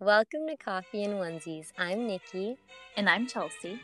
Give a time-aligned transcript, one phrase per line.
[0.00, 1.72] Welcome to Coffee and Onesies.
[1.76, 2.56] I'm Nikki.
[2.96, 3.80] And I'm Chelsea.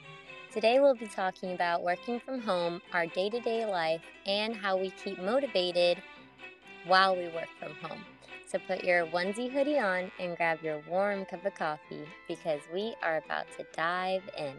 [0.52, 4.77] Today we'll be talking about working from home, our day to day life, and how
[4.77, 6.00] we keep motivated
[6.87, 8.04] while we work from home.
[8.46, 12.95] So put your onesie hoodie on and grab your warm cup of coffee because we
[13.03, 14.55] are about to dive in.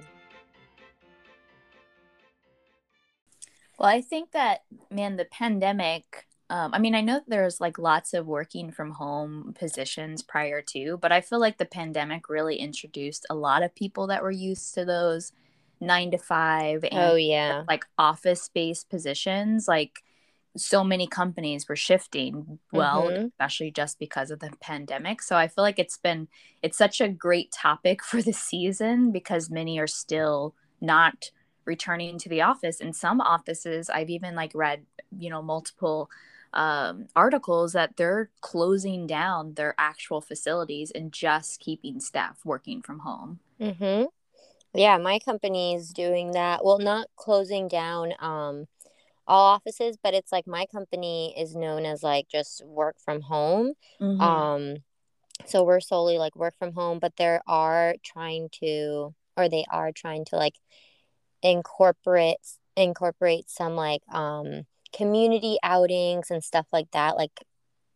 [3.79, 8.13] Well, I think that, man, the pandemic um, I mean, I know there's like lots
[8.13, 13.25] of working from home positions prior to, but I feel like the pandemic really introduced
[13.29, 15.31] a lot of people that were used to those
[15.81, 19.67] nine to five and oh yeah like office based positions.
[19.67, 20.03] Like
[20.55, 23.25] so many companies were shifting well, mm-hmm.
[23.25, 25.23] especially just because of the pandemic.
[25.23, 26.27] So I feel like it's been
[26.61, 31.31] it's such a great topic for the season because many are still not
[31.65, 32.79] returning to the office.
[32.79, 34.85] In some offices, I've even like read,
[35.17, 36.11] you know, multiple
[36.55, 42.99] um, articles that they're closing down their actual facilities and just keeping staff working from
[42.99, 43.39] home.
[43.59, 44.05] Mm-hmm.
[44.73, 46.63] Yeah, my company is doing that.
[46.65, 48.67] Well, not closing down um,
[49.27, 53.73] all offices, but it's like my company is known as like just work from home.
[54.01, 54.21] Mm-hmm.
[54.21, 54.75] Um,
[55.45, 59.91] so we're solely like work from home, but there are trying to, or they are
[59.91, 60.55] trying to like
[61.41, 62.37] incorporate
[62.77, 67.43] incorporate some like um community outings and stuff like that like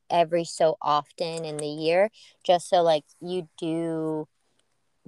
[0.10, 2.10] every so often in the year
[2.44, 4.28] just so like you do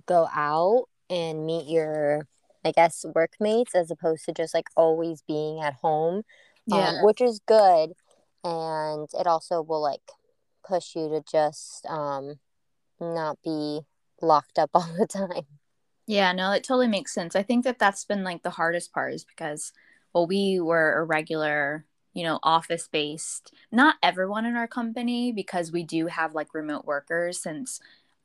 [0.05, 2.27] go out and meet your
[2.63, 6.23] i guess workmates as opposed to just like always being at home
[6.69, 6.89] um, yeah.
[6.89, 7.93] Um, which is good.
[8.43, 10.01] And it also will like
[10.67, 12.39] push you to just um
[12.99, 13.81] not be
[14.21, 15.45] locked up all the time.
[16.07, 17.35] Yeah no it totally makes sense.
[17.35, 19.71] I think that that's been like the hardest part is because
[20.13, 25.71] well we were a regular you know office based not everyone in our company because
[25.71, 27.79] we do have like remote workers since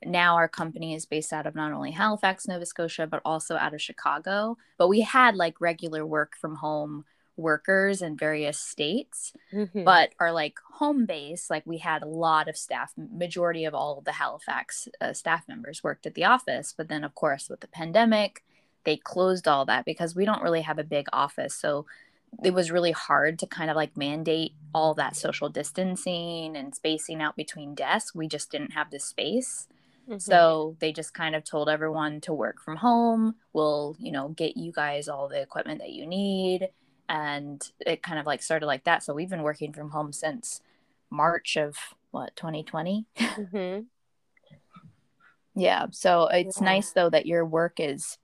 [0.05, 3.73] now our company is based out of not only halifax nova scotia but also out
[3.73, 7.05] of chicago but we had like regular work from home
[7.37, 9.83] workers in various states mm-hmm.
[9.83, 13.99] but our like home base like we had a lot of staff majority of all
[13.99, 17.59] of the halifax uh, staff members worked at the office but then of course with
[17.59, 18.43] the pandemic
[18.87, 21.85] they closed all that because we don't really have a big office so
[22.43, 27.21] it was really hard to kind of like mandate all that social distancing and spacing
[27.21, 28.13] out between desks.
[28.13, 29.67] We just didn't have the space.
[30.07, 30.19] Mm-hmm.
[30.19, 33.35] So they just kind of told everyone to work from home.
[33.53, 36.69] We'll, you know, get you guys all the equipment that you need.
[37.09, 39.03] And it kind of like started like that.
[39.03, 40.61] So we've been working from home since
[41.09, 41.77] March of
[42.11, 43.05] what, 2020?
[43.17, 43.79] Mm-hmm.
[45.59, 45.87] yeah.
[45.91, 46.65] So it's yeah.
[46.65, 48.17] nice though that your work is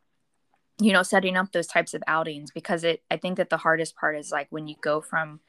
[0.79, 3.95] you know setting up those types of outings because it i think that the hardest
[3.95, 5.39] part is like when you go from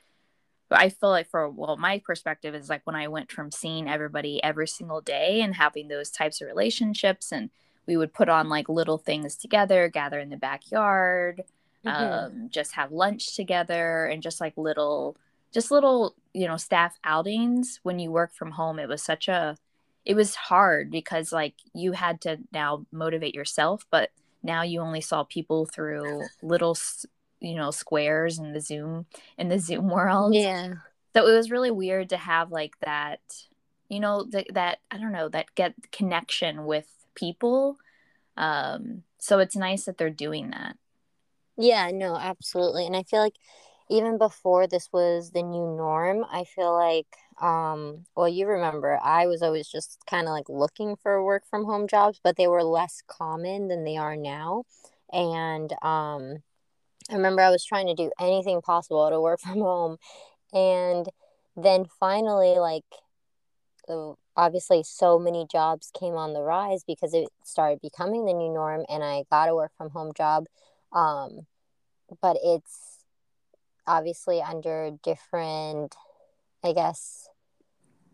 [0.70, 4.42] i feel like for well my perspective is like when i went from seeing everybody
[4.42, 7.50] every single day and having those types of relationships and
[7.86, 11.42] we would put on like little things together gather in the backyard
[11.84, 11.88] mm-hmm.
[11.88, 15.16] um, just have lunch together and just like little
[15.52, 19.56] just little you know staff outings when you work from home it was such a
[20.04, 24.10] it was hard because like you had to now motivate yourself but
[24.44, 26.76] now you only saw people through little
[27.40, 29.06] you know squares in the zoom
[29.38, 30.34] in the zoom world.
[30.34, 30.74] Yeah.
[31.14, 33.20] So it was really weird to have like that
[33.88, 37.76] you know th- that i don't know that get connection with people.
[38.36, 40.76] Um so it's nice that they're doing that.
[41.56, 42.86] Yeah no absolutely.
[42.86, 43.36] And i feel like
[43.90, 47.06] even before this was the new norm i feel like
[47.40, 51.64] um well you remember i was always just kind of like looking for work from
[51.64, 54.64] home jobs but they were less common than they are now.
[55.12, 56.42] And um
[57.10, 59.98] i remember i was trying to do anything possible to work from home.
[60.52, 61.08] And
[61.56, 62.84] then finally like
[64.36, 68.84] obviously so many jobs came on the rise because it started becoming the new norm
[68.88, 70.46] and i got a work from home job.
[70.92, 71.46] Um
[72.20, 73.04] but it's
[73.86, 75.94] obviously under different
[76.64, 77.28] I guess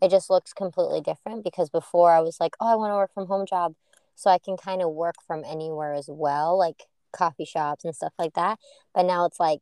[0.01, 3.13] it just looks completely different because before I was like, oh, I want to work
[3.13, 3.75] from home job
[4.15, 8.13] so I can kind of work from anywhere as well, like coffee shops and stuff
[8.19, 8.59] like that.
[8.93, 9.61] But now it's like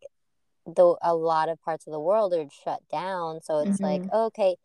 [0.66, 4.04] the a lot of parts of the world are shut down, so it's mm-hmm.
[4.04, 4.56] like, okay,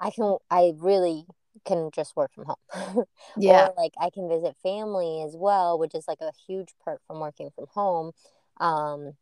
[0.00, 1.26] I can I really
[1.64, 3.04] can just work from home.
[3.36, 3.68] yeah.
[3.68, 7.20] or like I can visit family as well, which is like a huge perk from
[7.20, 8.12] working from home.
[8.58, 9.14] Um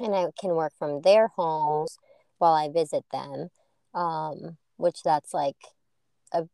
[0.00, 1.98] and I can work from their homes
[2.38, 3.50] while I visit them
[3.94, 5.56] um, which that's like
[6.32, 6.48] a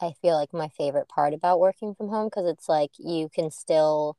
[0.00, 3.50] I feel like my favorite part about working from home because it's like you can
[3.50, 4.16] still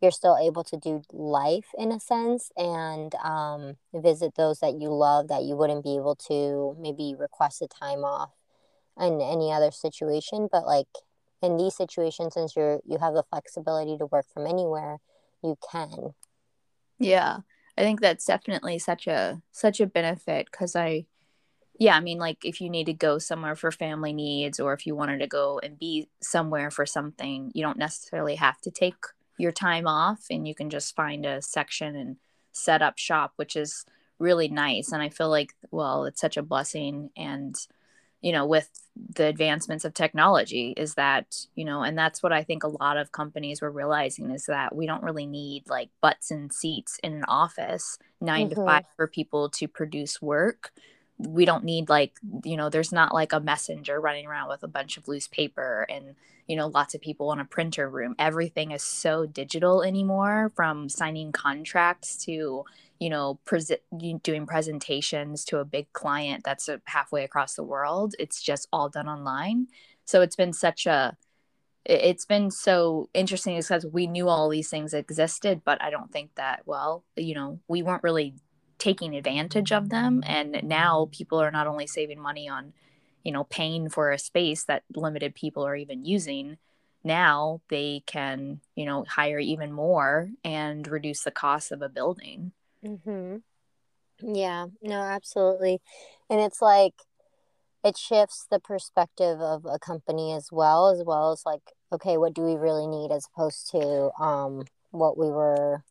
[0.00, 4.90] you're still able to do life in a sense and um, visit those that you
[4.90, 8.30] love that you wouldn't be able to maybe request a time off
[9.00, 10.48] in any other situation.
[10.52, 10.88] But like
[11.42, 14.98] in these situations since you're you have the flexibility to work from anywhere
[15.42, 16.14] you can.
[16.98, 17.38] Yeah.
[17.78, 21.04] I think that's definitely such a such a benefit because i
[21.78, 24.86] yeah i mean like if you need to go somewhere for family needs or if
[24.86, 28.94] you wanted to go and be somewhere for something you don't necessarily have to take
[29.38, 32.16] your time off and you can just find a section and
[32.52, 33.84] set up shop which is
[34.18, 37.54] really nice and i feel like well it's such a blessing and
[38.22, 38.70] you know with
[39.14, 42.96] the advancements of technology is that you know and that's what i think a lot
[42.96, 47.12] of companies were realizing is that we don't really need like butts and seats in
[47.12, 48.58] an office 9 mm-hmm.
[48.58, 50.72] to 5 for people to produce work
[51.18, 52.12] we don't need like
[52.44, 55.86] you know there's not like a messenger running around with a bunch of loose paper
[55.88, 56.14] and
[56.46, 58.14] you know lots of people in a printer room.
[58.18, 62.64] Everything is so digital anymore from signing contracts to
[62.98, 63.38] you know
[64.22, 68.14] doing presentations to a big client that's a halfway across the world.
[68.18, 69.68] It's just all done online.
[70.04, 71.16] So it's been such a
[71.88, 76.34] it's been so interesting because we knew all these things existed but i don't think
[76.34, 78.34] that well you know we weren't really
[78.78, 82.72] taking advantage of them and now people are not only saving money on
[83.22, 86.58] you know paying for a space that limited people are even using
[87.02, 92.52] now they can you know hire even more and reduce the cost of a building.
[92.84, 93.42] Mhm
[94.22, 95.80] yeah no absolutely.
[96.30, 96.94] And it's like
[97.84, 101.62] it shifts the perspective of a company as well as well as like
[101.92, 105.82] okay what do we really need as opposed to um what we were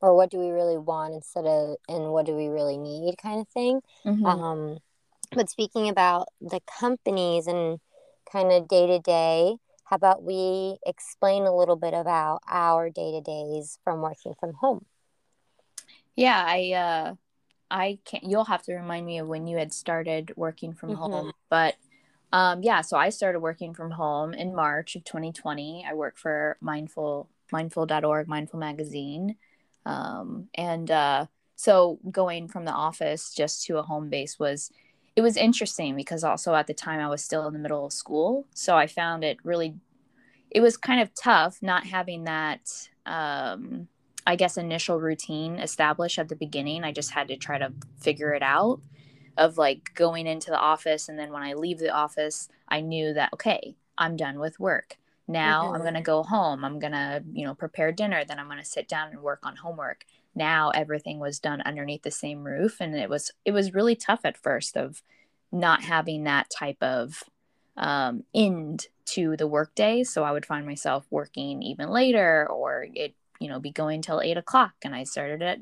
[0.00, 3.40] or what do we really want instead of and what do we really need kind
[3.40, 4.24] of thing mm-hmm.
[4.24, 4.78] um
[5.32, 7.78] but speaking about the companies and
[8.30, 13.12] kind of day to day how about we explain a little bit about our day
[13.12, 14.84] to days from working from home
[16.16, 17.14] yeah i uh
[17.70, 21.12] i can't you'll have to remind me of when you had started working from mm-hmm.
[21.12, 21.74] home but
[22.32, 26.56] um yeah so i started working from home in march of 2020 i work for
[26.60, 29.36] mindful mindful.org mindful magazine
[29.88, 31.26] um, and uh,
[31.56, 34.70] so going from the office just to a home base was
[35.16, 37.92] it was interesting because also at the time I was still in the middle of
[37.92, 38.46] school.
[38.54, 39.74] So I found it really
[40.50, 43.88] it was kind of tough not having that um,
[44.26, 46.84] I guess initial routine established at the beginning.
[46.84, 48.80] I just had to try to figure it out
[49.38, 53.14] of like going into the office and then when I leave the office, I knew
[53.14, 54.98] that okay, I'm done with work.
[55.28, 55.74] Now mm-hmm.
[55.74, 56.64] I'm going to go home.
[56.64, 58.24] I'm going to, you know, prepare dinner.
[58.24, 60.04] Then I'm going to sit down and work on homework.
[60.34, 62.80] Now everything was done underneath the same roof.
[62.80, 65.02] And it was, it was really tough at first of
[65.52, 67.22] not having that type of
[67.76, 70.02] um, end to the workday.
[70.02, 74.20] So I would find myself working even later or it, you know, be going till
[74.20, 74.72] eight o'clock.
[74.82, 75.60] And I started at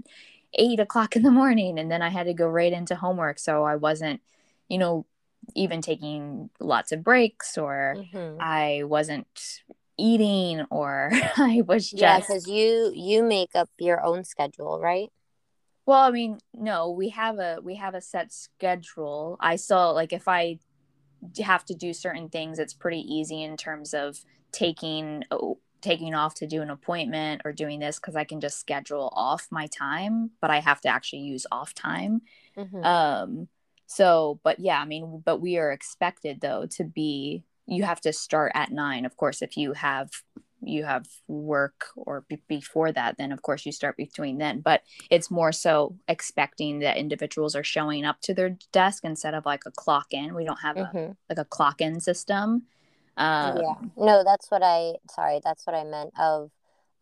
[0.55, 3.39] eight o'clock in the morning and then I had to go right into homework.
[3.39, 4.21] So I wasn't,
[4.69, 5.07] you know,
[5.55, 8.37] even taking lots of breaks or mm-hmm.
[8.41, 9.63] I wasn't
[9.99, 15.11] eating or I was just Yeah, cuz you you make up your own schedule, right?
[15.87, 19.37] Well, I mean, no, we have a we have a set schedule.
[19.41, 20.59] I still like if I
[21.39, 24.19] have to do certain things, it's pretty easy in terms of
[24.53, 28.59] taking oh, taking off to do an appointment or doing this because I can just
[28.59, 32.23] schedule off my time, but I have to actually use off time.
[32.57, 32.85] Mm-hmm.
[32.85, 33.49] Um,
[33.87, 38.13] so, but yeah, I mean, but we are expected though to be, you have to
[38.13, 39.05] start at nine.
[39.05, 40.11] Of course, if you have,
[40.63, 44.61] you have work or b- before that, then of course you start between then.
[44.61, 49.47] But it's more so expecting that individuals are showing up to their desk instead of
[49.47, 50.35] like a clock in.
[50.35, 50.99] We don't have mm-hmm.
[50.99, 52.63] a, like a clock in system.
[53.17, 53.75] Um, yeah.
[53.97, 56.51] No, that's what I, sorry, that's what I meant of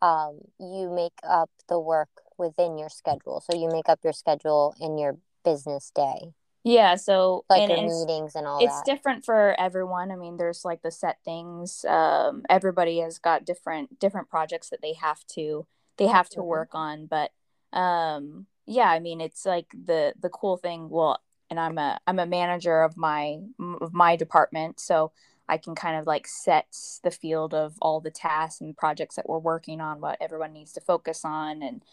[0.01, 3.41] um, you make up the work within your schedule.
[3.49, 6.33] So you make up your schedule in your business day.
[6.65, 8.85] Yeah, so like and meetings and all it's that.
[8.85, 10.09] different for everyone.
[10.09, 11.85] I mean, there's like the set things.
[11.87, 15.67] Um, everybody has got different different projects that they have to
[15.97, 16.47] they have to mm-hmm.
[16.47, 17.05] work on.
[17.05, 17.31] But
[17.71, 20.89] um, yeah, I mean, it's like the the cool thing.
[20.89, 23.37] Well, and I'm a I'm a manager of my
[23.79, 25.11] of my department, so
[25.47, 29.29] I can kind of like set the field of all the tasks and projects that
[29.29, 31.83] we're working on, what everyone needs to focus on, and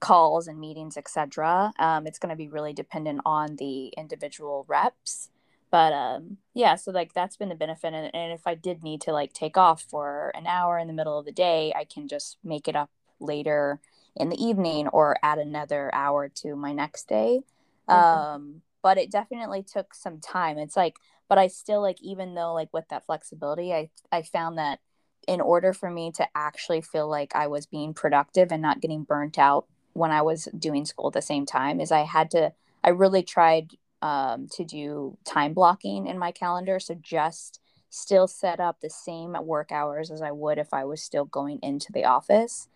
[0.00, 1.72] calls and meetings, etc.
[1.78, 5.30] Um, it's going to be really dependent on the individual reps.
[5.70, 7.92] But um, yeah, so like that's been the benefit.
[7.92, 10.92] And, and if I did need to like take off for an hour in the
[10.92, 13.80] middle of the day, I can just make it up later
[14.14, 17.40] in the evening or add another hour to my next day.
[17.88, 17.92] Mm-hmm.
[17.92, 20.58] Um, but it definitely took some time.
[20.58, 20.96] It's like,
[21.28, 24.78] but I still like, even though like with that flexibility, I I found that
[25.26, 29.02] in order for me to actually feel like I was being productive and not getting
[29.02, 32.52] burnt out when I was doing school at the same time is I had to
[32.84, 33.72] I really tried
[34.02, 36.78] um, to do time blocking in my calendar.
[36.78, 37.60] So just
[37.90, 41.58] still set up the same work hours as I would if I was still going
[41.62, 42.68] into the office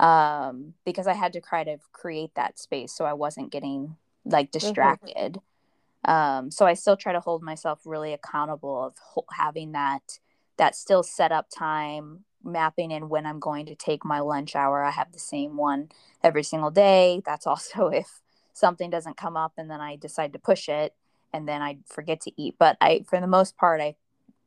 [0.00, 4.46] um, because I had to try to create that space so I wasn't getting like
[4.46, 4.58] mm-hmm.
[4.58, 5.34] distracted.
[5.34, 6.10] Mm-hmm.
[6.10, 10.18] Um, so I still try to hold myself really accountable of ho- having that
[10.56, 14.82] that still set up time mapping in when I'm going to take my lunch hour.
[14.82, 15.90] I have the same one
[16.22, 17.22] every single day.
[17.24, 18.20] That's also if
[18.52, 20.94] something doesn't come up and then I decide to push it
[21.32, 22.56] and then I forget to eat.
[22.58, 23.96] But I, for the most part, I,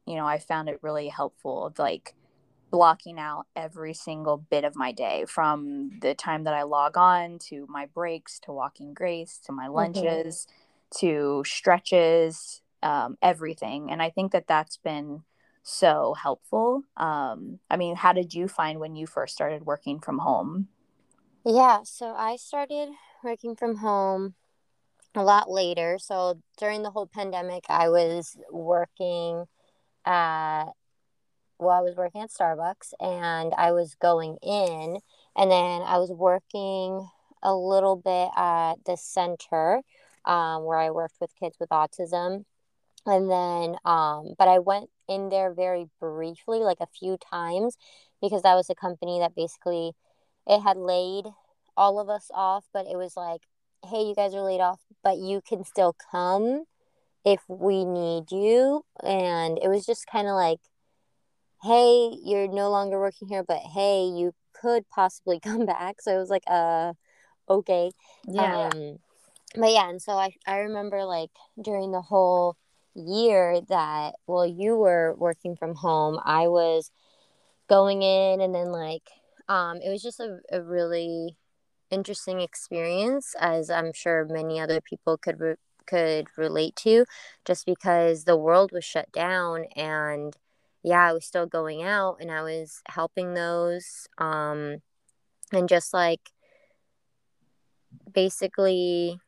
[0.06, 2.14] you know, I found it really helpful, of like
[2.72, 7.40] blocking out every single bit of my day from the time that I log on
[7.50, 9.76] to my breaks to walking grace to my mm-hmm.
[9.76, 11.08] lunches mm-hmm.
[11.08, 13.92] to stretches, um, everything.
[13.92, 15.24] And I think that that's been
[15.66, 16.84] so helpful.
[16.96, 20.68] Um, I mean, how did you find when you first started working from home?
[21.44, 22.90] Yeah, so I started
[23.24, 24.36] working from home
[25.16, 25.98] a lot later.
[26.00, 29.46] So during the whole pandemic, I was working
[30.06, 30.66] at,
[31.58, 35.00] well, I was working at Starbucks and I was going in,
[35.36, 37.08] and then I was working
[37.42, 39.82] a little bit at the center
[40.26, 42.46] um, where I worked with kids with autism.
[43.08, 47.78] And then, um, but I went in there very briefly, like a few times,
[48.22, 49.94] because that was a company that basically
[50.48, 51.26] it had laid
[51.78, 53.42] all of us off, but it was like,
[53.86, 56.66] hey, you guys are laid off, but you can still come
[57.24, 58.84] if we need you.
[59.04, 60.60] And it was just kind of like,
[61.64, 66.02] hey, you're no longer working here, but hey, you could possibly come back.
[66.02, 66.94] So it was like, uh,
[67.50, 67.92] okay.
[68.28, 68.70] Yeah.
[68.70, 69.00] Um,
[69.56, 71.32] but yeah, and so I, I remember like
[71.62, 72.58] during the whole
[72.96, 76.92] year that while you were working from home, I was
[77.70, 79.10] going in and then like
[79.50, 81.38] um it was just a, a really
[81.92, 85.56] interesting experience as I'm sure many other people could re-
[85.88, 87.06] could relate to
[87.46, 90.36] just because the world was shut down and
[90.84, 94.78] yeah, I was still going out and I was helping those um
[95.52, 96.32] and just like
[98.12, 99.20] basically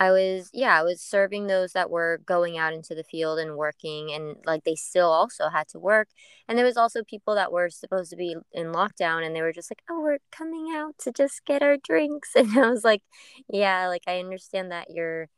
[0.00, 3.56] I was, yeah, I was serving those that were going out into the field and
[3.56, 6.08] working, and like they still also had to work.
[6.48, 9.52] And there was also people that were supposed to be in lockdown, and they were
[9.52, 13.02] just like, "Oh, we're coming out to just get our drinks," and I was like,
[13.48, 15.28] "Yeah, like I understand that you're."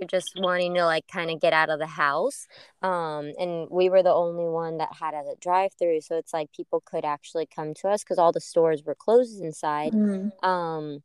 [0.00, 2.46] You're just wanting to like kind of get out of the house.
[2.82, 6.02] Um, and we were the only one that had a drive through.
[6.02, 9.42] So it's like people could actually come to us because all the stores were closed
[9.42, 9.92] inside.
[9.92, 10.30] Mm.
[10.44, 11.02] Um,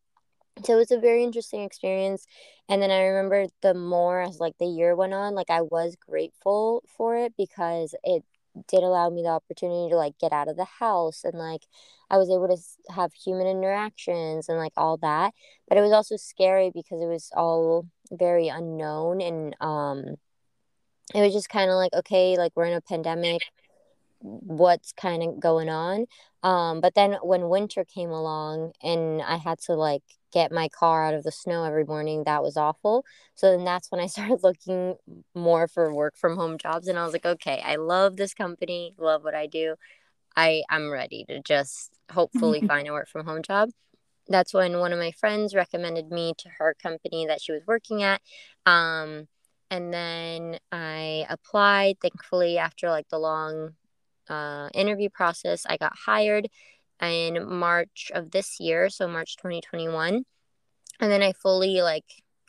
[0.64, 2.28] so it was a very interesting experience
[2.70, 5.96] and then i remember the more as like the year went on like i was
[5.96, 8.24] grateful for it because it
[8.68, 11.62] did allow me the opportunity to like get out of the house and like
[12.12, 15.34] i was able to have human interactions and like all that
[15.68, 20.16] but it was also scary because it was all very unknown and um
[21.16, 23.42] it was just kind of like okay like we're in a pandemic
[24.24, 26.06] what's kind of going on?
[26.44, 31.06] Um but then when winter came along and i had to like get my car
[31.06, 33.06] out of the snow every morning that was awful.
[33.36, 34.96] So then that's when i started looking
[35.36, 38.94] more for work from home jobs and i was like okay i love this company
[38.98, 39.76] love what i do.
[40.36, 43.70] I i'm ready to just hopefully find a work from home job.
[44.28, 48.04] That's when one of my friends recommended me to her company that she was working
[48.04, 48.22] at
[48.66, 49.28] um
[49.70, 52.00] and then i applied.
[52.02, 53.76] Thankfully after like the long
[54.30, 55.66] uh, interview process.
[55.68, 56.48] I got hired
[57.02, 60.24] in March of this year, so March 2021.
[61.00, 62.06] And then I fully like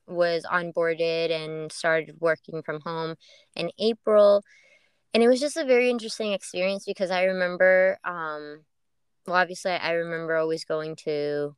[0.07, 3.15] was onboarded and started working from home
[3.57, 4.43] in April.
[5.13, 8.65] And it was just a very interesting experience because I remember um
[9.27, 11.57] well obviously I remember always going to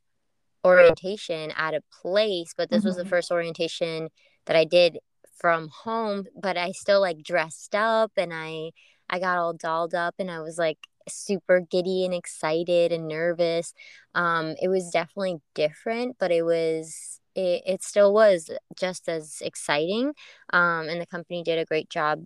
[0.65, 2.89] orientation at a place, but this mm-hmm.
[2.89, 3.11] was the mm-hmm.
[3.11, 4.09] first orientation
[4.47, 4.99] that I did
[5.37, 8.71] from home, but I still like dressed up and I
[9.09, 10.79] I got all dolled up and I was like
[11.09, 13.75] super giddy and excited and nervous.
[14.15, 20.15] Um, it was definitely different, but it was it, it still was just as exciting.
[20.53, 22.25] Um, and the company did a great job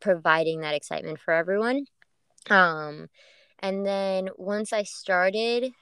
[0.00, 1.86] providing that excitement for everyone.
[2.50, 3.08] Um,
[3.60, 5.72] and then once I started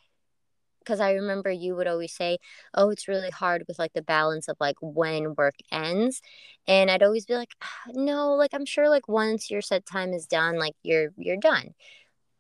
[0.81, 2.39] because I remember you would always say,
[2.75, 6.21] "Oh, it's really hard with like the balance of like when work ends,"
[6.67, 10.13] and I'd always be like, ah, "No, like I'm sure like once your set time
[10.13, 11.75] is done, like you're you're done."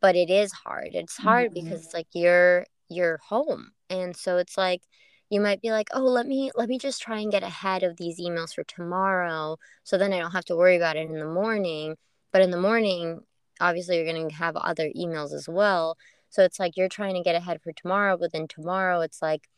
[0.00, 0.90] But it is hard.
[0.92, 1.64] It's hard mm-hmm.
[1.64, 4.82] because it's like you're you're home, and so it's like
[5.30, 7.96] you might be like, "Oh, let me let me just try and get ahead of
[7.96, 11.26] these emails for tomorrow, so then I don't have to worry about it in the
[11.26, 11.96] morning."
[12.32, 13.20] But in the morning,
[13.60, 15.96] obviously, you're going to have other emails as well.
[16.30, 19.48] So it's like you're trying to get ahead for tomorrow, but then tomorrow it's like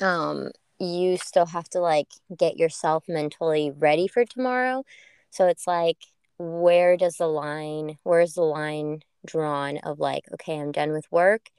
[0.00, 4.84] um you still have to like get yourself mentally ready for tomorrow.
[5.30, 5.98] So it's like
[6.38, 11.50] where does the line where's the line drawn of like okay i'm done with work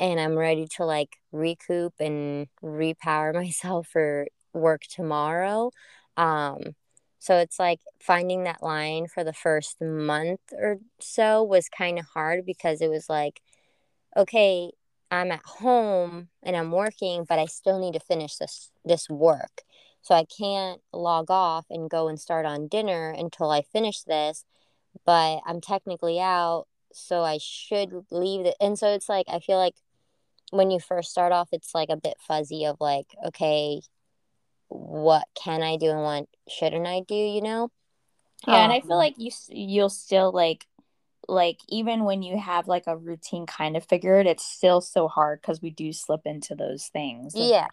[0.00, 5.70] and i'm ready to like recoup and repower myself for work tomorrow.
[6.16, 6.74] Um
[7.20, 12.06] so it's like finding that line for the first month or so was kind of
[12.14, 13.40] hard because it was like
[14.16, 14.70] okay
[15.10, 19.62] i'm at home and i'm working but i still need to finish this this work.
[20.02, 24.44] So I can't log off and go and start on dinner until I finish this,
[25.04, 28.54] but I'm technically out, so I should leave it.
[28.60, 29.74] And so it's like I feel like
[30.50, 33.80] when you first start off it's like a bit fuzzy of like, okay,
[34.68, 37.70] what can I do and what shouldn't I do, you know?
[38.46, 40.66] Yeah, um, and I feel like you you'll still like
[41.26, 45.40] like even when you have like a routine kind of figured, it's still so hard
[45.40, 47.34] because we do slip into those things.
[47.36, 47.68] Yeah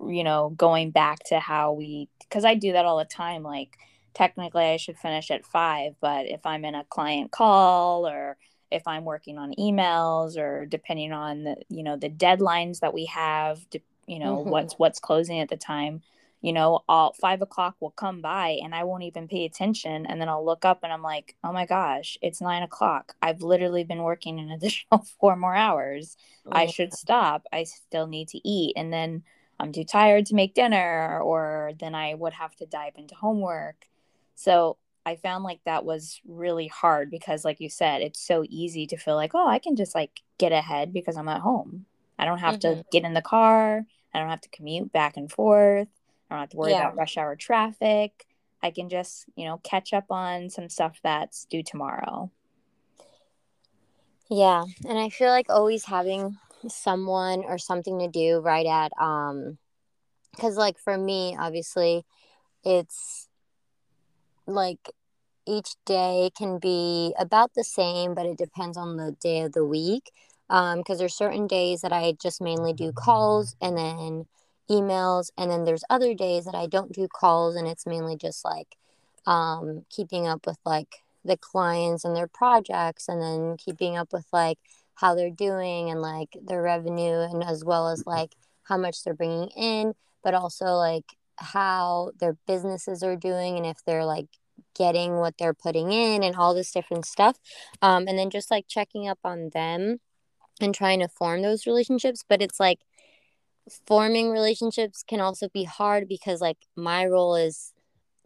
[0.00, 3.42] you know, going back to how we, because I do that all the time.
[3.42, 3.78] Like,
[4.14, 8.36] technically, I should finish at five, but if I'm in a client call or
[8.70, 13.06] if I'm working on emails or depending on the, you know, the deadlines that we
[13.06, 13.60] have,
[14.06, 14.50] you know, mm-hmm.
[14.50, 16.02] what's what's closing at the time,
[16.40, 20.06] you know, all five o'clock will come by and I won't even pay attention.
[20.06, 23.14] And then I'll look up and I'm like, oh my gosh, it's nine o'clock.
[23.22, 26.16] I've literally been working an additional four more hours.
[26.46, 26.56] Mm-hmm.
[26.56, 27.46] I should stop.
[27.52, 28.74] I still need to eat.
[28.76, 29.22] And then
[29.58, 33.86] I'm too tired to make dinner, or then I would have to dive into homework.
[34.34, 38.86] So I found like that was really hard because, like you said, it's so easy
[38.88, 41.86] to feel like, oh, I can just like get ahead because I'm at home.
[42.18, 42.80] I don't have mm-hmm.
[42.80, 43.84] to get in the car.
[44.12, 45.88] I don't have to commute back and forth.
[46.30, 46.82] I don't have to worry yeah.
[46.82, 48.26] about rush hour traffic.
[48.62, 52.30] I can just, you know, catch up on some stuff that's due tomorrow.
[54.30, 54.64] Yeah.
[54.88, 56.38] And I feel like always having
[56.68, 59.58] someone or something to do right at um
[60.30, 62.04] because like for me obviously
[62.64, 63.28] it's
[64.46, 64.90] like
[65.46, 69.64] each day can be about the same but it depends on the day of the
[69.64, 70.10] week.
[70.50, 74.26] Um because there's certain days that i just mainly do calls and then
[74.70, 78.44] emails and then there's other days that i don't do calls and it's mainly just
[78.44, 78.76] like
[79.26, 84.26] um keeping up with like the clients and their projects and then keeping up with
[84.32, 84.58] like
[84.96, 89.14] how they're doing and like their revenue and as well as like how much they're
[89.14, 94.26] bringing in but also like how their businesses are doing and if they're like
[94.74, 97.38] getting what they're putting in and all this different stuff
[97.82, 99.98] um, and then just like checking up on them
[100.60, 102.80] and trying to form those relationships but it's like
[103.86, 107.72] forming relationships can also be hard because like my role is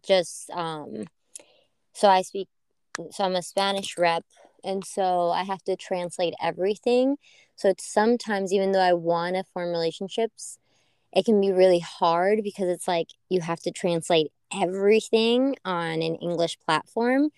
[0.03, 1.05] just um
[1.93, 2.49] so i speak
[3.11, 4.25] so i'm a spanish rep
[4.65, 7.17] and so I have to translate everything.
[7.57, 10.59] So it's sometimes, even though I want to form relationships,
[11.13, 16.17] it can be really hard because it's like you have to translate everything on an
[16.17, 17.31] English platform.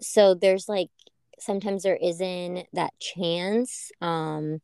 [0.00, 0.90] So there's like
[1.38, 4.60] sometimes there isn't that chance um,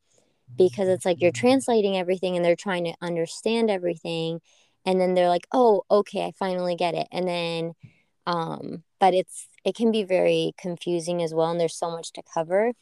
[0.57, 4.41] because it's like you're translating everything and they're trying to understand everything.
[4.87, 7.09] And then they're like, oh, okay, I finally get it.
[7.11, 7.73] And then,
[8.27, 12.23] um, but it's it can be very confusing as well and there's so much to
[12.33, 12.73] cover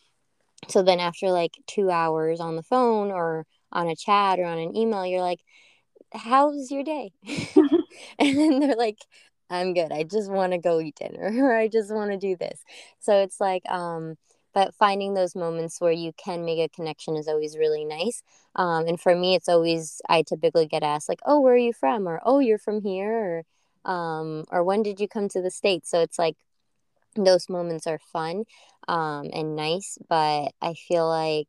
[0.68, 4.58] so then after like two hours on the phone or on a chat or on
[4.58, 5.40] an email you're like
[6.14, 7.12] how's your day?
[8.18, 8.98] And then they're like
[9.50, 9.92] i'm good.
[9.92, 12.60] I just want to go eat dinner or i just want to do this.
[13.00, 14.16] So it's like um
[14.54, 18.22] but finding those moments where you can make a connection is always really nice.
[18.56, 21.72] Um, and for me it's always i typically get asked like oh where are you
[21.72, 22.08] from?
[22.08, 23.44] or oh you're from here or
[23.84, 25.90] um, or when did you come to the states?
[25.90, 26.36] So it's like
[27.16, 28.44] those moments are fun
[28.88, 31.48] um, and nice, but I feel like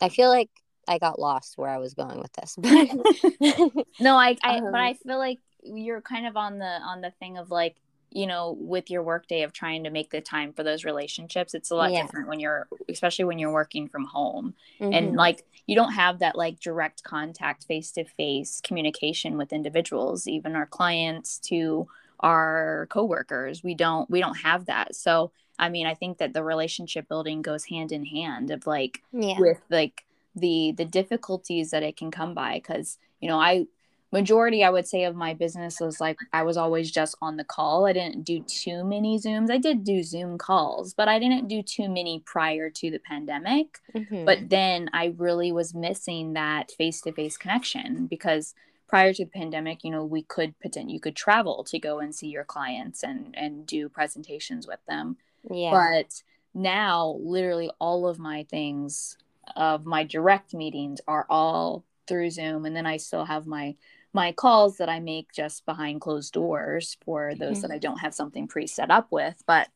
[0.00, 0.50] I feel like
[0.88, 2.56] I got lost where I was going with this.
[4.00, 7.10] no, I, I um, but I feel like you're kind of on the on the
[7.18, 7.76] thing of like
[8.10, 11.70] you know with your workday of trying to make the time for those relationships it's
[11.70, 12.02] a lot yeah.
[12.02, 14.92] different when you're especially when you're working from home mm-hmm.
[14.92, 20.26] and like you don't have that like direct contact face to face communication with individuals
[20.26, 21.86] even our clients to
[22.20, 26.42] our coworkers we don't we don't have that so i mean i think that the
[26.42, 29.38] relationship building goes hand in hand of like yeah.
[29.38, 30.05] with like
[30.36, 33.64] the the difficulties that it can come by because you know i
[34.12, 37.44] majority i would say of my business was like i was always just on the
[37.44, 41.48] call i didn't do too many zooms i did do zoom calls but i didn't
[41.48, 44.24] do too many prior to the pandemic mm-hmm.
[44.24, 48.54] but then i really was missing that face-to-face connection because
[48.88, 52.14] prior to the pandemic, you know, we could pretend you could travel to go and
[52.14, 55.16] see your clients and and do presentations with them.
[55.50, 55.70] Yeah.
[55.70, 56.22] But
[56.54, 59.16] now literally all of my things
[59.54, 63.76] of my direct meetings are all through Zoom and then I still have my
[64.16, 67.62] my calls that I make just behind closed doors for those mm-hmm.
[67.62, 69.42] that I don't have something pre set up with.
[69.46, 69.68] But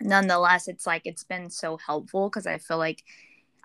[0.00, 3.02] nonetheless, it's like it's been so helpful because I feel like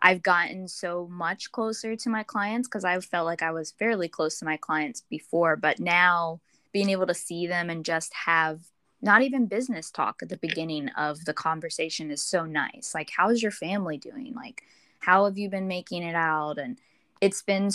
[0.02, 4.08] I've gotten so much closer to my clients because I felt like I was fairly
[4.08, 5.56] close to my clients before.
[5.56, 8.62] But now being able to see them and just have
[9.02, 12.94] not even business talk at the beginning of the conversation is so nice.
[12.94, 14.34] Like, how's your family doing?
[14.36, 14.64] Like,
[15.00, 16.58] how have you been making it out?
[16.58, 16.78] And
[17.22, 17.70] it's been,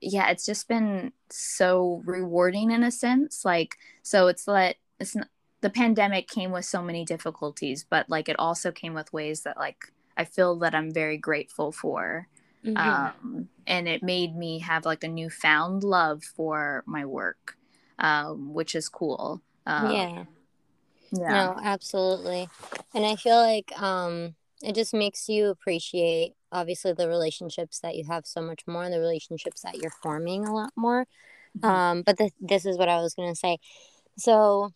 [0.00, 3.44] yeah, it's just been so rewarding in a sense.
[3.44, 5.28] Like, so it's like, it's not,
[5.62, 9.56] the pandemic came with so many difficulties, but like it also came with ways that
[9.56, 12.28] like I feel that I'm very grateful for.
[12.64, 12.76] Mm-hmm.
[12.76, 17.56] Um, and it made me have like a newfound love for my work,
[17.98, 19.40] um, which is cool.
[19.66, 20.24] Um, yeah.
[21.12, 21.28] Yeah.
[21.28, 22.48] No, absolutely.
[22.92, 28.04] And I feel like um it just makes you appreciate obviously the relationships that you
[28.04, 31.06] have so much more and the relationships that you're forming a lot more.
[31.58, 31.66] Mm-hmm.
[31.66, 33.58] Um but th- this is what I was going to say.
[34.18, 34.72] So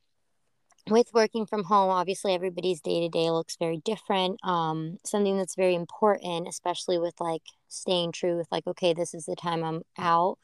[0.88, 4.38] with working from home, obviously everybody's day to day looks very different.
[4.44, 9.26] Um, something that's very important, especially with like staying true with like, okay, this is
[9.26, 10.38] the time I'm out,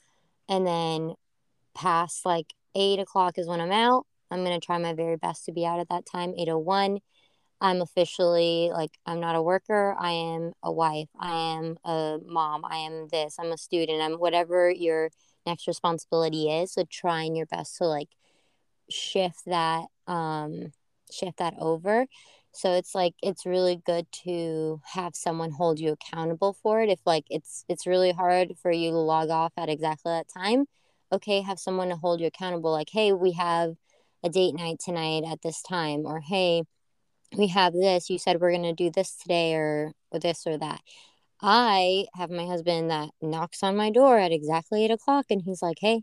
[0.49, 1.15] and then
[1.75, 4.07] past like eight o'clock is when I'm out.
[4.31, 6.99] I'm going to try my very best to be out at that time, 801.
[7.61, 9.97] I'm officially like, I'm not a worker.
[9.99, 11.09] I am a wife.
[11.19, 12.65] I am a mom.
[12.65, 13.37] I am this.
[13.39, 14.03] I'm a student.
[14.03, 15.11] I'm whatever your
[15.47, 16.73] next responsibility is.
[16.73, 18.09] So trying your best to like
[18.91, 20.73] shift that, um,
[21.11, 22.07] shift that over.
[22.53, 26.89] So it's like it's really good to have someone hold you accountable for it.
[26.89, 30.67] If like it's it's really hard for you to log off at exactly that time,
[31.13, 32.73] okay, have someone to hold you accountable.
[32.73, 33.77] Like, hey, we have
[34.25, 36.65] a date night tonight at this time or hey
[37.37, 40.59] we have this you said we're going to do this today or, or this or
[40.59, 40.81] that.
[41.43, 45.63] I have my husband that knocks on my door at exactly eight o'clock and he's
[45.63, 46.03] like hey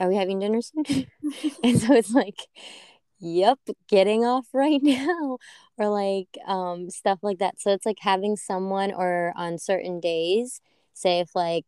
[0.00, 0.84] are we having dinner soon?
[1.62, 2.46] And so it's like
[3.20, 5.38] yep getting off right now
[5.78, 7.60] or like um stuff like that.
[7.60, 10.60] So it's like having someone or on certain days
[10.94, 11.64] say if like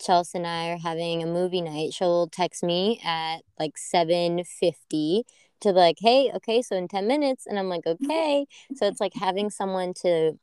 [0.00, 5.24] Chelsea and I are having a movie night, she'll text me at like 7:50
[5.60, 8.46] to be like, "Hey, okay, so in 10 minutes." And I'm like, "Okay."
[8.76, 10.38] so it's like having someone to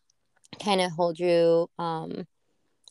[0.64, 2.26] kind of hold you um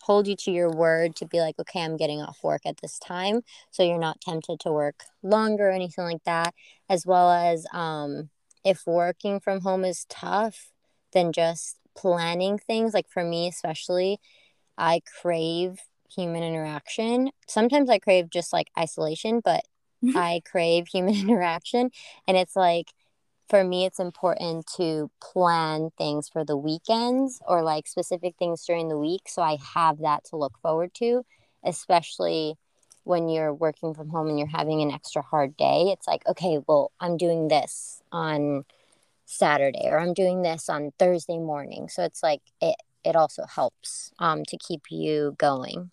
[0.03, 2.99] hold you to your word to be like, "Okay, I'm getting off work at this
[2.99, 6.55] time." So you're not tempted to work longer or anything like that,
[6.89, 8.31] as well as um
[8.65, 10.73] if working from home is tough,
[11.13, 14.21] then just planning things like for me especially,
[14.79, 15.81] I crave
[16.15, 17.31] human interaction.
[17.49, 19.65] Sometimes I crave just like isolation, but.
[20.15, 21.91] I crave human interaction.
[22.27, 22.93] And it's like,
[23.49, 28.89] for me, it's important to plan things for the weekends or like specific things during
[28.89, 29.23] the week.
[29.29, 31.25] So I have that to look forward to,
[31.65, 32.57] especially
[33.05, 35.93] when you're working from home and you're having an extra hard day.
[35.93, 38.65] It's like, okay, well, I'm doing this on
[39.27, 41.89] Saturday or I'm doing this on Thursday morning.
[41.89, 45.93] So it's like, it, it also helps um, to keep you going.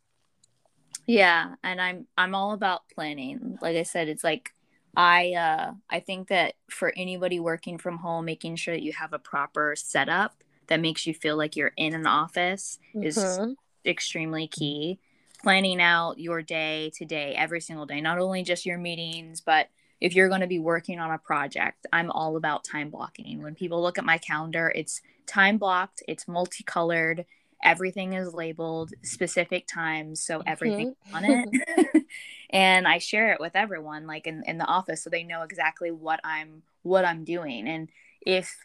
[1.05, 3.57] Yeah, and I'm I'm all about planning.
[3.61, 4.53] Like I said, it's like
[4.95, 9.13] I uh I think that for anybody working from home, making sure that you have
[9.13, 13.03] a proper setup that makes you feel like you're in an office mm-hmm.
[13.03, 14.99] is extremely key.
[15.41, 19.67] Planning out your day to day, every single day, not only just your meetings, but
[19.99, 23.41] if you're going to be working on a project, I'm all about time blocking.
[23.41, 27.25] When people look at my calendar, it's time blocked, it's multicolored,
[27.63, 31.15] everything is labeled specific times so everything mm-hmm.
[31.15, 32.03] on it.
[32.49, 35.89] And i share it with everyone like in, in the office so they know exactly
[35.89, 37.67] what i'm what i'm doing.
[37.67, 37.89] And
[38.21, 38.55] if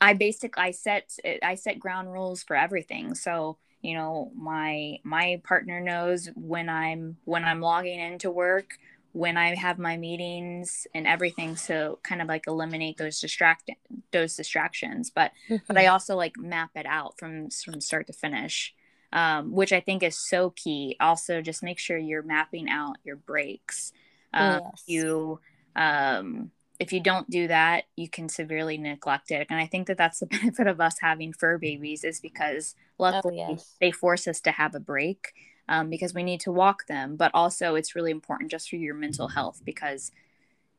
[0.00, 1.10] i basic i set
[1.42, 3.16] i set ground rules for everything.
[3.16, 8.70] So you know my my partner knows when i'm when i'm logging into work
[9.14, 13.70] when I have my meetings and everything so kind of like eliminate those distract
[14.10, 15.64] those distractions but mm-hmm.
[15.68, 18.74] but I also like map it out from from start to finish
[19.12, 23.14] um, which I think is so key also just make sure you're mapping out your
[23.14, 23.92] breaks
[24.34, 24.82] um, yes.
[24.86, 25.40] you
[25.76, 26.50] um,
[26.80, 30.18] if you don't do that you can severely neglect it and I think that that's
[30.18, 33.76] the benefit of us having fur babies is because oh, luckily oh, yes.
[33.80, 35.28] they force us to have a break
[35.68, 37.16] um, because we need to walk them.
[37.16, 40.12] But also, it's really important just for your mental health because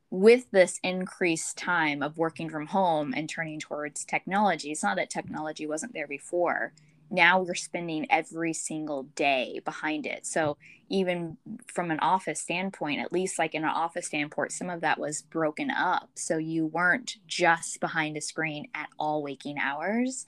[0.10, 5.10] with this increased time of working from home and turning towards technology, it's not that
[5.10, 6.74] technology wasn't there before.
[7.12, 10.26] Now we're spending every single day behind it.
[10.26, 10.58] So,
[10.90, 15.00] even from an office standpoint, at least like in an office standpoint, some of that
[15.00, 16.10] was broken up.
[16.16, 20.26] So, you weren't just behind a screen at all waking hours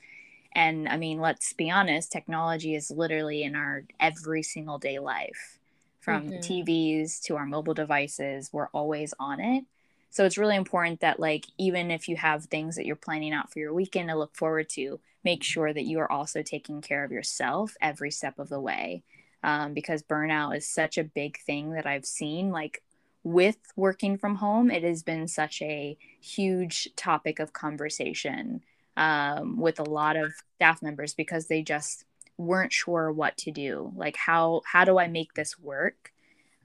[0.58, 5.60] and I mean, let's be honest, technology is literally in our every single day life
[6.00, 6.40] from mm-hmm.
[6.40, 8.50] TVs to our mobile devices.
[8.52, 9.66] We're always on it.
[10.10, 13.54] So it's really important that, like, even if you have things that you're planning out
[13.54, 17.04] for your weekend to look forward to, make sure that you are also taking care
[17.04, 19.04] of yourself every step of the way.
[19.44, 22.50] Um, because burnout is such a big thing that I've seen.
[22.50, 22.82] Like,
[23.24, 28.64] with working from home, it has been such a huge topic of conversation
[28.98, 32.04] um, with a lot of staff members because they just
[32.38, 33.94] weren't sure what to do.
[33.96, 36.12] Like, how how do I make this work?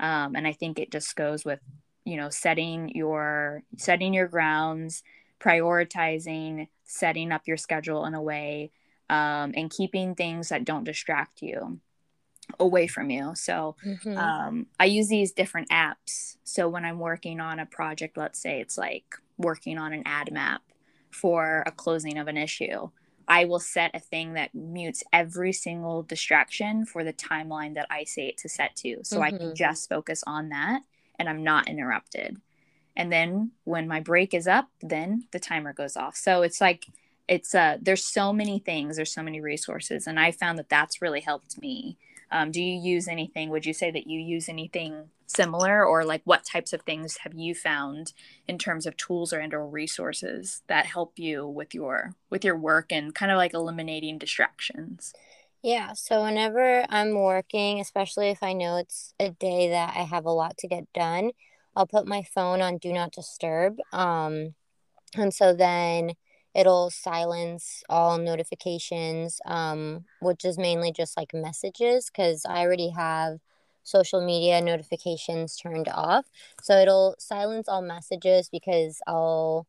[0.01, 1.61] Um, and I think it just goes with
[2.05, 5.03] you know setting your setting your grounds
[5.41, 8.71] prioritizing setting up your schedule in a way
[9.11, 11.81] um, and keeping things that don't distract you
[12.59, 14.17] away from you so mm-hmm.
[14.17, 18.61] um, i use these different apps so when i'm working on a project let's say
[18.61, 20.63] it's like working on an ad map
[21.13, 22.89] for a closing of an issue
[23.29, 28.05] i will set a thing that mutes every single distraction for the timeline that i
[28.05, 29.25] say it to set to so mm-hmm.
[29.25, 29.55] i can mm-hmm.
[29.55, 30.83] just focus on that
[31.23, 32.41] and I'm not interrupted.
[32.97, 36.17] And then when my break is up, then the timer goes off.
[36.17, 36.87] So it's like
[37.29, 41.01] it's uh there's so many things, there's so many resources, and I found that that's
[41.01, 41.97] really helped me.
[42.33, 43.51] Um, do you use anything?
[43.51, 47.35] Would you say that you use anything similar, or like what types of things have
[47.35, 48.13] you found
[48.49, 52.57] in terms of tools or and or resources that help you with your with your
[52.57, 55.13] work and kind of like eliminating distractions?
[55.63, 60.25] Yeah, so whenever I'm working, especially if I know it's a day that I have
[60.25, 61.31] a lot to get done,
[61.77, 63.77] I'll put my phone on do not disturb.
[63.93, 64.55] Um,
[65.15, 66.15] and so then
[66.55, 73.39] it'll silence all notifications, um, which is mainly just like messages because I already have
[73.83, 76.27] social media notifications turned off.
[76.63, 79.67] So it'll silence all messages because I'll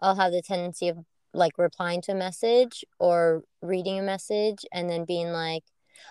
[0.00, 4.88] I'll have the tendency of like replying to a message or reading a message and
[4.88, 5.64] then being like,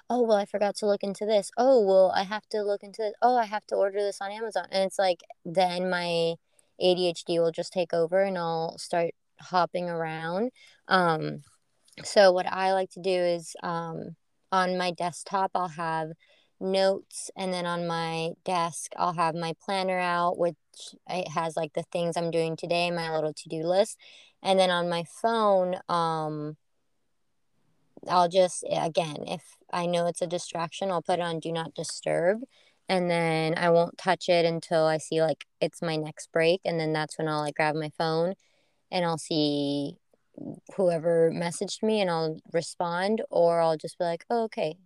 [0.09, 1.51] oh, well, I forgot to look into this.
[1.57, 3.13] Oh, well, I have to look into this.
[3.21, 4.67] Oh, I have to order this on Amazon.
[4.71, 6.35] And it's like, then my
[6.81, 10.51] ADHD will just take over and I'll start hopping around.
[10.87, 11.41] Um,
[12.03, 14.15] so, what I like to do is um,
[14.51, 16.11] on my desktop, I'll have
[16.59, 20.55] notes and then on my desk i'll have my planner out which
[21.09, 23.97] it has like the things i'm doing today my little to-do list
[24.41, 26.55] and then on my phone um
[28.07, 29.43] i'll just again if
[29.73, 32.39] i know it's a distraction i'll put it on do not disturb
[32.87, 36.79] and then i won't touch it until i see like it's my next break and
[36.79, 38.33] then that's when i'll like grab my phone
[38.91, 39.97] and i'll see
[40.75, 44.77] whoever messaged me and i'll respond or i'll just be like oh, okay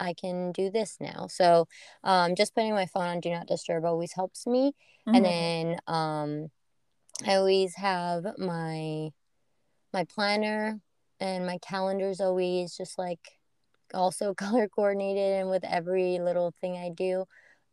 [0.00, 1.26] I can do this now.
[1.28, 1.66] So
[2.04, 4.72] um, just putting my phone on do not disturb always helps me.
[5.08, 5.14] Mm-hmm.
[5.14, 6.50] And then um,
[7.26, 9.10] I always have my
[9.92, 10.80] my planner
[11.18, 13.38] and my calendar is always just like
[13.94, 17.24] also color coordinated and with every little thing I do.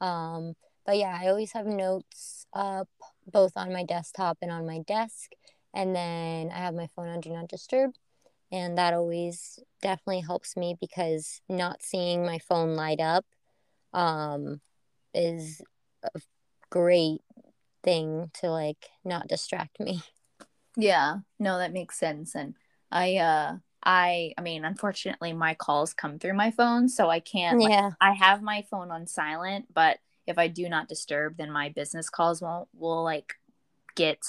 [0.02, 0.54] Um,
[0.86, 2.88] but yeah, I always have notes up
[3.32, 5.32] both on my desktop and on my desk.
[5.76, 7.92] And then I have my phone on do not disturb
[8.52, 13.26] and that always definitely helps me because not seeing my phone light up
[13.94, 14.62] um,
[15.14, 15.62] is
[16.04, 16.20] a
[16.70, 17.22] great
[17.84, 20.02] thing to like not distract me.
[20.78, 21.20] Yeah.
[21.40, 22.36] No that makes sense.
[22.36, 22.56] And
[22.92, 27.62] i uh i i mean unfortunately my calls come through my phone so i can't
[27.62, 27.68] yeah.
[27.68, 31.70] Like, i have my phone on silent but if i do not disturb then my
[31.70, 33.34] business calls won't will like
[33.96, 34.20] get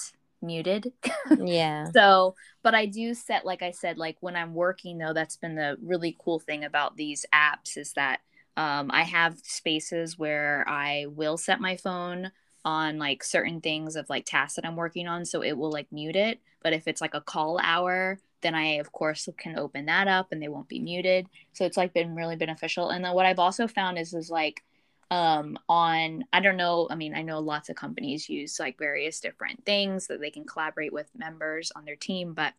[0.42, 0.92] muted.
[1.38, 1.90] yeah.
[1.92, 5.54] So, but I do set, like I said, like when I'm working though, that's been
[5.54, 8.20] the really cool thing about these apps is that
[8.56, 12.32] um, I have spaces where I will set my phone
[12.64, 15.24] on like certain things of like tasks that I'm working on.
[15.24, 16.40] So it will like mute it.
[16.62, 20.32] But if it's like a call hour, then I of course can open that up
[20.32, 21.28] and they won't be muted.
[21.52, 22.90] So it's like been really beneficial.
[22.90, 24.62] And then what I've also found is is like
[25.10, 29.20] um, on i don't know i mean i know lots of companies use like various
[29.20, 32.52] different things that they can collaborate with members on their team but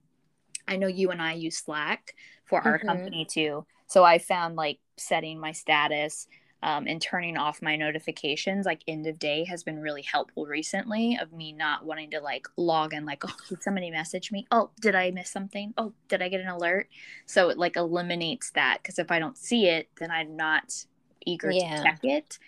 [0.68, 2.14] i know you and i use slack
[2.46, 2.70] for mm-hmm.
[2.70, 3.66] our company too.
[3.88, 6.28] So i found like setting my status
[6.64, 11.18] um, and turning off my notifications like end of day has been really helpful recently
[11.22, 14.48] of me not wanting to like log in like oh did somebody message me?
[14.52, 15.74] Oh did i miss something?
[15.78, 16.88] Oh did i get an alert?
[17.26, 20.86] So it like eliminates that because if i don't see it then i'm not
[21.28, 21.78] eager yeah.
[21.78, 22.40] to check it.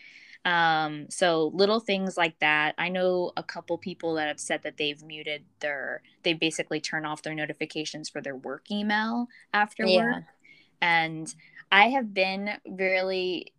[0.46, 2.74] Um, so little things like that.
[2.78, 7.06] I know a couple people that have said that they've muted their, they basically turn
[7.06, 9.98] off their notifications for their work email after yeah.
[9.98, 10.24] work.
[10.82, 11.34] And
[11.72, 13.54] I have been really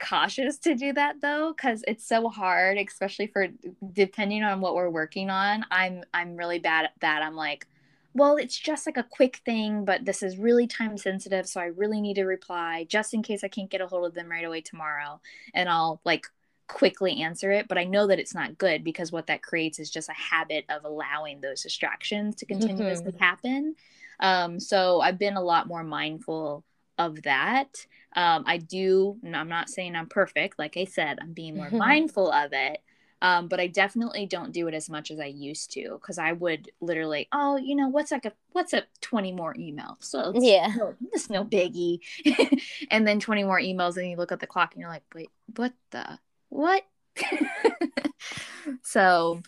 [0.00, 3.48] cautious to do that though because it's so hard especially for
[3.92, 7.66] depending on what we're working on i'm i'm really bad at that i'm like
[8.14, 11.46] well, it's just like a quick thing, but this is really time sensitive.
[11.48, 14.14] So I really need to reply just in case I can't get a hold of
[14.14, 15.20] them right away tomorrow.
[15.52, 16.26] And I'll like
[16.68, 17.66] quickly answer it.
[17.66, 20.64] But I know that it's not good because what that creates is just a habit
[20.68, 23.22] of allowing those distractions to continuously mm-hmm.
[23.22, 23.74] happen.
[24.20, 26.64] Um, so I've been a lot more mindful
[26.98, 27.84] of that.
[28.14, 30.56] Um, I do, I'm not saying I'm perfect.
[30.56, 32.78] Like I said, I'm being more mindful of it.
[33.24, 36.32] Um, but I definitely don't do it as much as I used to because I
[36.32, 40.04] would literally, oh, you know, what's like a what's a twenty more emails?
[40.04, 42.00] So it's, yeah, no, it's no biggie.
[42.90, 45.30] and then twenty more emails, and you look at the clock and you're like, wait,
[45.56, 46.18] what the
[46.50, 46.84] what?
[48.82, 49.40] so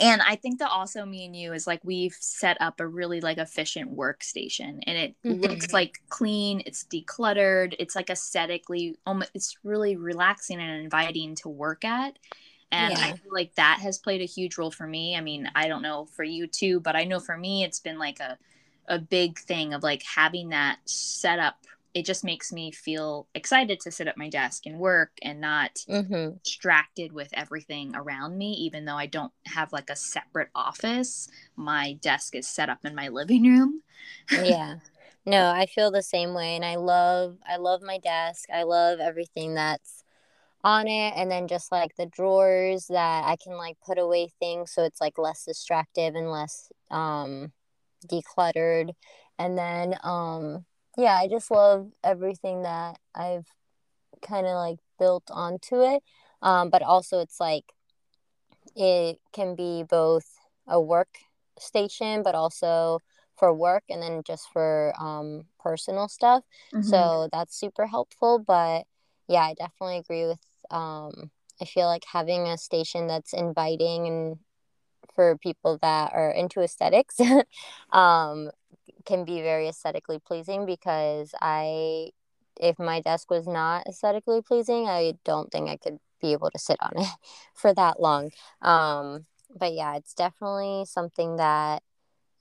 [0.00, 3.20] and i think that also me and you is like we've set up a really
[3.20, 5.40] like efficient workstation and it mm-hmm.
[5.40, 11.48] looks like clean it's decluttered it's like aesthetically almost it's really relaxing and inviting to
[11.48, 12.16] work at
[12.74, 13.04] and yeah.
[13.04, 15.16] i feel like that has played a huge role for me.
[15.16, 17.98] I mean i don't know for you too but i know for me it's been
[17.98, 18.38] like a
[18.86, 21.56] a big thing of like having that set up
[21.94, 25.76] it just makes me feel excited to sit at my desk and work and not
[25.88, 26.36] mm-hmm.
[26.42, 31.28] distracted with everything around me even though i don't have like a separate office.
[31.56, 33.82] My desk is set up in my living room.
[34.30, 34.76] Yeah.
[35.26, 38.50] No i feel the same way and i love i love my desk.
[38.52, 40.03] I love everything that's
[40.64, 44.72] on it and then just like the drawers that i can like put away things
[44.72, 47.52] so it's like less distractive and less um
[48.08, 48.90] decluttered
[49.38, 50.64] and then um
[50.96, 53.46] yeah, I just love everything that I've
[54.22, 56.02] kind of like built onto it.
[56.42, 57.64] Um, but also, it's like
[58.76, 60.26] it can be both
[60.66, 61.18] a work
[61.58, 63.00] station, but also
[63.36, 66.44] for work and then just for um, personal stuff.
[66.72, 66.88] Mm-hmm.
[66.88, 68.38] So that's super helpful.
[68.38, 68.84] But
[69.28, 70.38] yeah, I definitely agree with.
[70.70, 74.38] Um, I feel like having a station that's inviting and
[75.14, 77.20] for people that are into aesthetics
[77.92, 78.50] um,
[79.04, 82.10] can be very aesthetically pleasing because I
[82.60, 86.58] if my desk was not aesthetically pleasing, I don't think I could be able to
[86.58, 87.08] sit on it
[87.54, 88.30] for that long.
[88.62, 91.82] Um, but yeah, it's definitely something that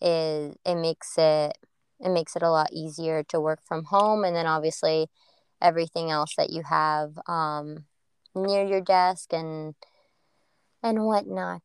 [0.02, 1.58] is it makes it
[2.00, 5.08] it makes it a lot easier to work from home and then obviously
[5.62, 7.86] everything else that you have um,
[8.36, 9.76] near your desk and
[10.82, 11.64] and whatnot.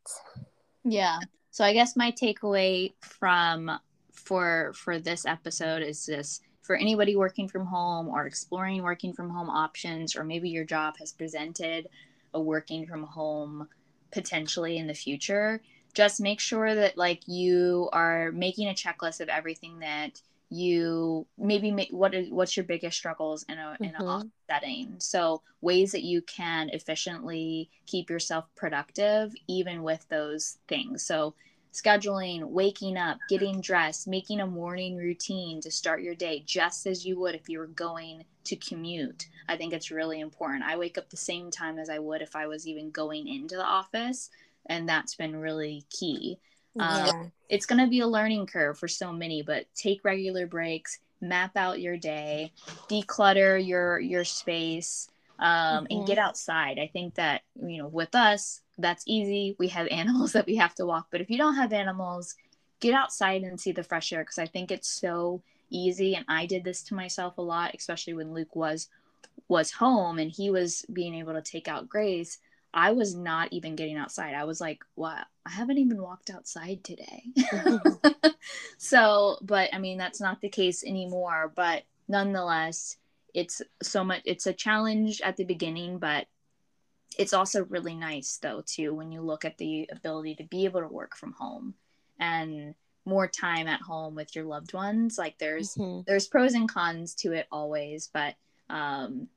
[0.85, 1.19] Yeah.
[1.51, 3.71] So I guess my takeaway from
[4.13, 9.31] for for this episode is this for anybody working from home or exploring working from
[9.31, 11.89] home options or maybe your job has presented
[12.35, 13.69] a working from home
[14.13, 15.63] potentially in the future
[15.95, 21.71] just make sure that like you are making a checklist of everything that you maybe
[21.71, 23.85] make what is what's your biggest struggles in a mm-hmm.
[23.85, 24.29] in a mm-hmm.
[24.49, 31.35] setting so ways that you can efficiently keep yourself productive even with those things so
[31.73, 37.05] scheduling, waking up, getting dressed, making a morning routine to start your day just as
[37.05, 39.27] you would if you were going to commute.
[39.49, 40.65] I think it's really important.
[40.65, 43.57] I wake up the same time as I would if I was even going into
[43.57, 44.31] the office,
[44.67, 46.39] and that's been really key.
[46.79, 47.25] Um, yeah.
[47.49, 51.57] It's going to be a learning curve for so many, but take regular breaks, map
[51.57, 52.53] out your day,
[52.89, 55.87] declutter your your space, um, mm-hmm.
[55.91, 56.79] and get outside.
[56.79, 59.57] I think that you know, with us, that's easy.
[59.59, 61.09] We have animals that we have to walk.
[61.11, 62.35] But if you don't have animals,
[62.81, 66.15] get outside and see the fresh air because I think it's so easy.
[66.15, 68.89] And I did this to myself a lot, especially when Luke was
[69.49, 72.39] was home and he was being able to take out Grace.
[72.75, 74.35] I was not even getting outside.
[74.35, 75.27] I was like, "What?
[75.47, 77.25] I haven't even walked outside today."
[78.79, 81.53] so, but I mean, that's not the case anymore.
[81.55, 82.97] But nonetheless,
[83.35, 84.23] it's so much.
[84.25, 86.27] It's a challenge at the beginning, but
[87.17, 90.81] it's also really nice though too when you look at the ability to be able
[90.81, 91.75] to work from home
[92.21, 96.03] and more time at home with your loved ones like there's mm-hmm.
[96.07, 98.35] there's pros and cons to it always but
[98.69, 99.29] um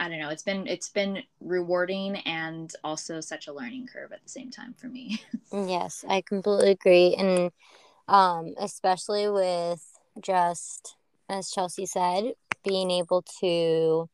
[0.00, 4.22] i don't know it's been it's been rewarding and also such a learning curve at
[4.22, 5.20] the same time for me
[5.52, 7.50] yes i completely agree and
[8.08, 10.96] um especially with just
[11.28, 12.32] as chelsea said
[12.62, 14.08] being able to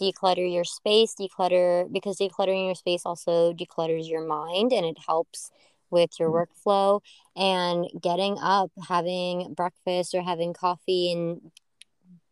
[0.00, 5.50] declutter your space, declutter because decluttering your space also declutters your mind and it helps
[5.90, 6.68] with your mm-hmm.
[6.68, 7.00] workflow
[7.36, 11.52] and getting up, having breakfast or having coffee and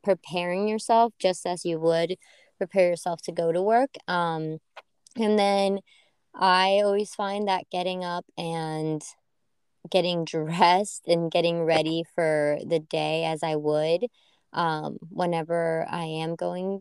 [0.03, 2.17] preparing yourself just as you would
[2.59, 3.95] prepare yourself to go to work.
[4.09, 4.59] Um,
[5.17, 5.81] and then
[6.35, 9.03] I always find that getting up and
[9.91, 14.07] getting dressed and getting ready for the day as I would
[14.53, 16.81] um, whenever I am going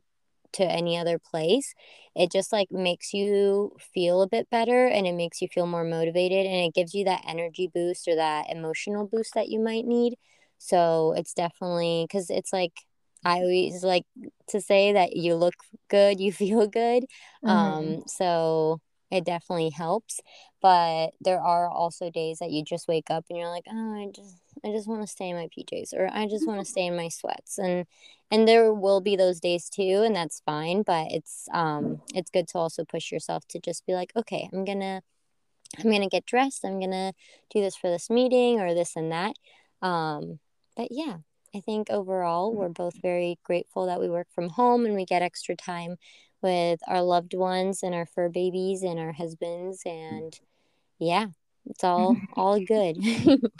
[0.53, 1.73] to any other place
[2.15, 5.83] it just like makes you feel a bit better and it makes you feel more
[5.83, 9.85] motivated and it gives you that energy boost or that emotional boost that you might
[9.85, 10.15] need
[10.59, 12.73] so it's definitely because it's like
[13.23, 14.05] i always like
[14.47, 15.55] to say that you look
[15.89, 17.03] good you feel good.
[17.43, 17.49] Mm-hmm.
[17.49, 18.79] um so
[19.11, 20.19] it definitely helps
[20.61, 24.09] but there are also days that you just wake up and you're like oh i
[24.11, 26.85] just i just want to stay in my pjs or i just want to stay
[26.85, 27.57] in my sweats.
[27.57, 27.85] And
[28.31, 32.47] and there will be those days too and that's fine but it's um it's good
[32.47, 35.03] to also push yourself to just be like okay i'm gonna
[35.77, 37.13] i'm gonna get dressed i'm gonna
[37.53, 39.35] do this for this meeting or this and that.
[39.81, 40.39] Um
[40.75, 41.17] but yeah
[41.55, 42.73] i think overall we're mm-hmm.
[42.73, 45.97] both very grateful that we work from home and we get extra time
[46.41, 50.15] with our loved ones and our fur babies and our husbands mm-hmm.
[50.15, 50.39] and
[50.99, 51.27] yeah
[51.65, 52.39] it's all mm-hmm.
[52.39, 52.97] all good.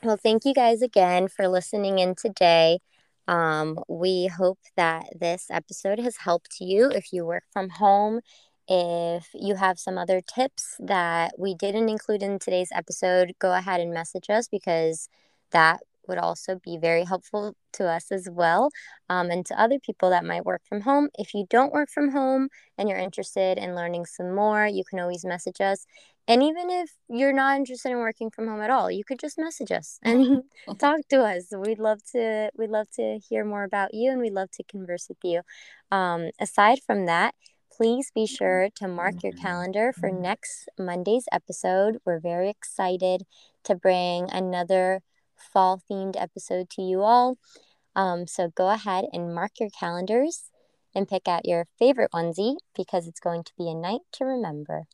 [0.00, 2.78] Well thank you guys again for listening in today.
[3.26, 8.20] Um, we hope that this episode has helped you if you work from home
[8.68, 13.80] if you have some other tips that we didn't include in today's episode go ahead
[13.80, 15.08] and message us because
[15.50, 18.70] that would also be very helpful to us as well
[19.08, 21.08] um, and to other people that might work from home.
[21.18, 25.00] If you don't work from home and you're interested in learning some more, you can
[25.00, 25.86] always message us.
[26.26, 29.38] And even if you're not interested in working from home at all, you could just
[29.38, 30.42] message us and
[30.78, 31.46] talk to us.
[31.56, 35.08] We'd love to we'd love to hear more about you and we'd love to converse
[35.08, 35.40] with you.
[35.90, 37.34] Um, aside from that,
[37.78, 41.98] please be sure to mark your calendar for next Monday's episode.
[42.04, 43.22] We're very excited
[43.64, 45.00] to bring another
[45.40, 47.38] fall themed episode to you all.
[47.94, 50.50] Um, so go ahead and mark your calendars
[50.94, 54.86] and pick out your favorite onesie because it's going to be a night to remember.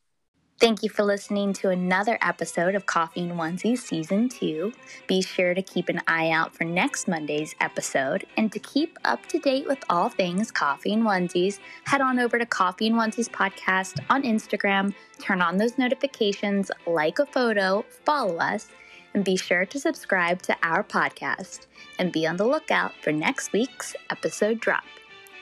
[0.60, 4.72] Thank you for listening to another episode of Coffee and Onesies Season 2.
[5.08, 8.24] Be sure to keep an eye out for next Monday's episode.
[8.36, 12.38] And to keep up to date with all things Coffee and Onesies, head on over
[12.38, 18.36] to Coffee and Onesies Podcast on Instagram, turn on those notifications, like a photo, follow
[18.36, 18.68] us,
[19.14, 21.66] and be sure to subscribe to our podcast
[21.98, 24.84] and be on the lookout for next week's episode drop.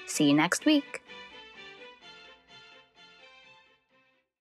[0.07, 1.02] See you next week.